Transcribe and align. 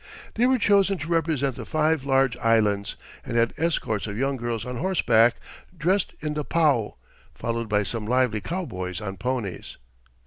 They 0.33 0.47
were 0.47 0.57
chosen 0.57 0.97
to 0.97 1.07
represent 1.09 1.55
the 1.55 1.63
five 1.63 2.03
large 2.03 2.35
islands, 2.37 2.95
and 3.23 3.37
had 3.37 3.53
escorts 3.57 4.07
of 4.07 4.17
young 4.17 4.35
girls 4.35 4.65
on 4.65 4.77
horseback 4.77 5.35
dressed 5.77 6.15
in 6.21 6.33
the 6.33 6.43
pau, 6.43 6.95
followed 7.35 7.69
by 7.69 7.83
some 7.83 8.07
lively 8.07 8.41
cowboys 8.41 8.99
on 8.99 9.17
ponies. 9.17 9.77